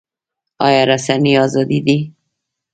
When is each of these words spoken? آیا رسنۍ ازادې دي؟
آیا 0.65 0.81
رسنۍ 0.89 1.33
ازادې 1.45 1.79
دي؟ 1.85 1.97